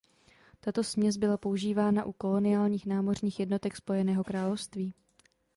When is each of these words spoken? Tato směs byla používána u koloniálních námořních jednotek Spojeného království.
Tato 0.59 0.83
směs 0.83 1.17
byla 1.17 1.37
používána 1.37 2.05
u 2.05 2.11
koloniálních 2.11 2.85
námořních 2.85 3.39
jednotek 3.39 3.75
Spojeného 3.75 4.23
království. 4.23 4.93